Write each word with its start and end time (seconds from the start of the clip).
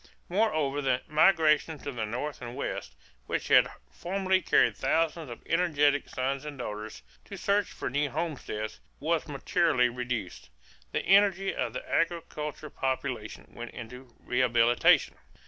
Moreover 0.29 0.81
the 0.81 1.03
migration 1.07 1.77
to 1.77 1.91
the 1.91 2.07
North 2.07 2.41
and 2.41 2.55
West, 2.55 2.95
which 3.27 3.49
had 3.49 3.69
formerly 3.91 4.41
carried 4.41 4.75
thousands 4.75 5.29
of 5.29 5.43
energetic 5.45 6.09
sons 6.09 6.43
and 6.43 6.57
daughters 6.57 7.03
to 7.25 7.37
search 7.37 7.67
for 7.71 7.87
new 7.87 8.09
homesteads, 8.09 8.79
was 8.99 9.27
materially 9.27 9.89
reduced. 9.89 10.49
The 10.91 11.05
energy 11.05 11.53
of 11.53 11.73
the 11.73 11.87
agricultural 11.87 12.71
population 12.71 13.53
went 13.55 13.75
into 13.75 14.15
rehabilitation. 14.19 15.17